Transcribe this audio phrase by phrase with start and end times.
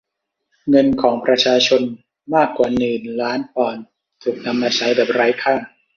[0.69, 1.81] เงินของประชาชน
[2.35, 3.85] มากกว่าหนื่นล้านปอนด์
[4.23, 5.55] ถูกนำมาใช้แบบไร้ค่า